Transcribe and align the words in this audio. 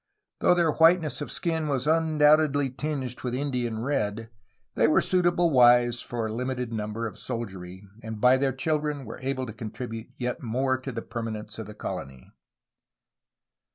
Though 0.39 0.55
their 0.55 0.71
whiteness 0.71 1.21
of 1.21 1.31
skin 1.31 1.67
was 1.67 1.85
undoubtedly 1.85 2.71
tinged 2.71 3.21
with 3.21 3.35
Indian 3.35 3.83
red, 3.83 4.31
they 4.73 4.87
were 4.87 4.99
suitable 4.99 5.51
wives 5.51 6.01
for 6.01 6.25
a 6.25 6.33
limited 6.33 6.73
number 6.73 7.05
of 7.05 7.19
soldiery 7.19 7.87
and 8.01 8.19
by 8.19 8.37
their 8.37 8.51
children 8.51 9.05
were 9.05 9.19
able 9.21 9.45
to 9.45 9.53
contribute 9.53 10.09
yet 10.17 10.41
more 10.41 10.79
to 10.79 10.91
the 10.91 11.03
permanence 11.03 11.59
of 11.59 11.67
the 11.67 11.75
colony. 11.75 12.31